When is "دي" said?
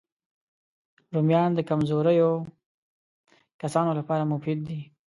4.67-4.79